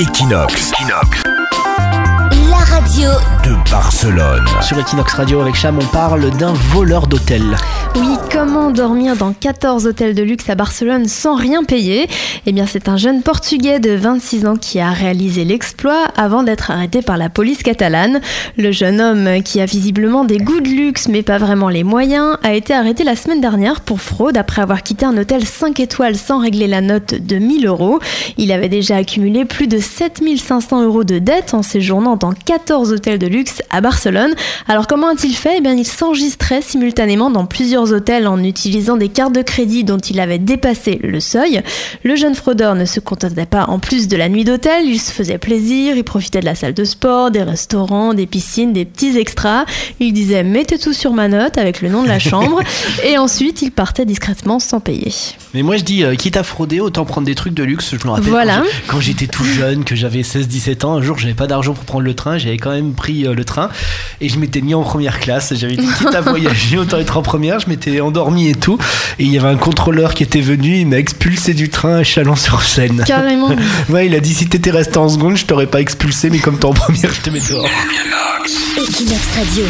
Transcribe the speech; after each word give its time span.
Equinox. 0.00 0.72
La 2.50 2.58
radio 2.58 3.10
de 3.44 3.70
Barcelone. 3.70 4.46
Sur 4.60 4.78
Equinox 4.78 5.12
Radio 5.14 5.40
avec 5.40 5.54
Cham, 5.54 5.78
on 5.80 5.86
parle 5.86 6.30
d'un 6.36 6.52
voleur 6.52 7.06
d'hôtel. 7.06 7.56
Oui, 7.96 8.17
comment 8.32 8.70
dormir 8.70 9.16
dans 9.16 9.32
14 9.32 9.86
hôtels 9.86 10.14
de 10.14 10.22
luxe 10.22 10.48
à 10.50 10.54
Barcelone 10.54 11.06
sans 11.06 11.34
rien 11.34 11.64
payer 11.64 12.08
Eh 12.46 12.52
bien, 12.52 12.66
c'est 12.66 12.88
un 12.88 12.96
jeune 12.96 13.22
Portugais 13.22 13.80
de 13.80 13.92
26 13.92 14.46
ans 14.46 14.56
qui 14.56 14.80
a 14.80 14.90
réalisé 14.90 15.44
l'exploit 15.44 16.04
avant 16.16 16.42
d'être 16.42 16.70
arrêté 16.70 17.00
par 17.00 17.16
la 17.16 17.28
police 17.28 17.62
catalane. 17.62 18.20
Le 18.56 18.72
jeune 18.72 19.00
homme, 19.00 19.42
qui 19.42 19.60
a 19.60 19.66
visiblement 19.66 20.24
des 20.24 20.38
goûts 20.38 20.60
de 20.60 20.68
luxe 20.68 21.08
mais 21.08 21.22
pas 21.22 21.38
vraiment 21.38 21.68
les 21.68 21.84
moyens, 21.84 22.36
a 22.42 22.54
été 22.54 22.74
arrêté 22.74 23.04
la 23.04 23.16
semaine 23.16 23.40
dernière 23.40 23.80
pour 23.80 24.00
fraude 24.00 24.36
après 24.36 24.62
avoir 24.62 24.82
quitté 24.82 25.06
un 25.06 25.16
hôtel 25.16 25.44
5 25.44 25.78
étoiles 25.80 26.16
sans 26.16 26.40
régler 26.40 26.66
la 26.66 26.80
note 26.80 27.14
de 27.14 27.36
1000 27.36 27.66
euros. 27.66 28.00
Il 28.36 28.52
avait 28.52 28.68
déjà 28.68 28.96
accumulé 28.96 29.44
plus 29.44 29.68
de 29.68 29.78
7500 29.78 30.82
euros 30.82 31.04
de 31.04 31.18
dettes 31.18 31.54
en 31.54 31.62
séjournant 31.62 32.16
dans 32.16 32.32
14 32.32 32.92
hôtels 32.92 33.18
de 33.18 33.26
luxe 33.26 33.62
à 33.70 33.80
Barcelone. 33.80 34.34
Alors 34.66 34.86
comment 34.86 35.08
a-t-il 35.08 35.34
fait? 35.34 35.56
Eh 35.58 35.60
bien, 35.60 35.74
il 35.74 35.86
s'enregistrait 35.86 36.62
simultanément 36.62 37.30
dans 37.30 37.46
plusieurs 37.46 37.92
hôtels 37.92 38.17
en 38.26 38.42
utilisant 38.42 38.96
des 38.96 39.08
cartes 39.08 39.34
de 39.34 39.42
crédit 39.42 39.84
dont 39.84 39.98
il 39.98 40.18
avait 40.20 40.38
dépassé 40.38 40.98
le 41.02 41.20
seuil. 41.20 41.62
Le 42.02 42.16
jeune 42.16 42.34
fraudeur 42.34 42.74
ne 42.74 42.84
se 42.84 43.00
contentait 43.00 43.46
pas 43.46 43.64
en 43.66 43.78
plus 43.78 44.08
de 44.08 44.16
la 44.16 44.28
nuit 44.28 44.44
d'hôtel, 44.44 44.84
il 44.86 44.98
se 44.98 45.12
faisait 45.12 45.38
plaisir, 45.38 45.96
il 45.96 46.04
profitait 46.04 46.40
de 46.40 46.44
la 46.46 46.54
salle 46.54 46.74
de 46.74 46.84
sport, 46.84 47.30
des 47.30 47.42
restaurants, 47.42 48.14
des 48.14 48.26
piscines, 48.26 48.72
des 48.72 48.84
petits 48.84 49.16
extras. 49.18 49.64
Il 50.00 50.12
disait 50.12 50.42
mettez 50.42 50.78
tout 50.78 50.92
sur 50.92 51.12
ma 51.12 51.28
note 51.28 51.58
avec 51.58 51.82
le 51.82 51.88
nom 51.88 52.02
de 52.02 52.08
la 52.08 52.18
chambre 52.18 52.60
et 53.04 53.18
ensuite 53.18 53.62
il 53.62 53.70
partait 53.70 54.04
discrètement 54.06 54.58
sans 54.58 54.80
payer. 54.80 55.12
Mais 55.54 55.62
moi 55.62 55.76
je 55.76 55.84
dis, 55.84 56.04
euh, 56.04 56.14
quitte 56.14 56.36
à 56.36 56.42
frauder, 56.42 56.80
autant 56.80 57.04
prendre 57.04 57.26
des 57.26 57.34
trucs 57.34 57.54
de 57.54 57.62
luxe. 57.62 57.94
Je 58.00 58.06
me 58.06 58.12
rappelle 58.12 58.28
Voilà. 58.30 58.62
quand 58.86 59.00
j'étais 59.00 59.26
tout 59.26 59.44
jeune, 59.44 59.84
que 59.84 59.94
j'avais 59.96 60.22
16-17 60.22 60.84
ans, 60.84 60.94
un 60.94 61.02
jour 61.02 61.18
j'avais 61.18 61.34
pas 61.34 61.46
d'argent 61.46 61.74
pour 61.74 61.84
prendre 61.84 62.04
le 62.04 62.14
train, 62.14 62.38
j'avais 62.38 62.56
quand 62.58 62.70
même 62.70 62.92
pris 62.94 63.26
euh, 63.26 63.34
le 63.34 63.44
train 63.44 63.68
et 64.20 64.28
je 64.28 64.38
m'étais 64.38 64.60
mis 64.60 64.74
en 64.74 64.82
première 64.82 65.20
classe. 65.20 65.52
J'avais 65.54 65.76
dit 65.76 65.86
quitte 65.98 66.14
à 66.14 66.20
voyager, 66.28 66.78
autant 66.78 66.98
être 66.98 67.16
en 67.16 67.22
première. 67.22 67.60
Je 67.60 67.68
m'étais 67.68 68.00
endormi 68.08 68.48
et 68.48 68.54
tout. 68.54 68.78
Et 69.18 69.24
il 69.24 69.32
y 69.32 69.38
avait 69.38 69.48
un 69.48 69.56
contrôleur 69.56 70.14
qui 70.14 70.22
était 70.22 70.40
venu, 70.40 70.80
il 70.80 70.86
m'a 70.86 70.98
expulsé 70.98 71.54
du 71.54 71.68
train 71.68 71.96
à 71.96 72.04
Chalon-sur-Seine. 72.04 73.04
Carrément. 73.06 73.50
Ouais, 73.88 74.06
il 74.06 74.14
a 74.14 74.20
dit 74.20 74.34
si 74.34 74.46
t'étais 74.46 74.70
resté 74.70 74.98
en 74.98 75.08
seconde, 75.08 75.36
je 75.36 75.44
t'aurais 75.46 75.66
pas 75.66 75.80
expulsé, 75.80 76.30
mais 76.30 76.38
comme 76.38 76.58
t'es 76.58 76.66
en 76.66 76.72
première, 76.74 77.12
je 77.12 77.20
te 77.20 77.30
mets 77.30 77.40
dehors. 77.40 77.64
Equinox 78.76 79.22
Radio. 79.36 79.64